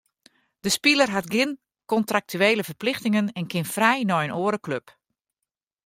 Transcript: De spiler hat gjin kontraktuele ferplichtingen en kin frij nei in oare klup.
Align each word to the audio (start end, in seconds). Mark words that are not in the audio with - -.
De 0.63 0.69
spiler 0.77 1.09
hat 1.17 1.29
gjin 1.33 1.51
kontraktuele 1.91 2.63
ferplichtingen 2.69 3.27
en 3.37 3.45
kin 3.51 3.71
frij 3.73 4.01
nei 4.09 4.21
in 4.27 4.37
oare 4.43 4.59
klup. 4.65 4.87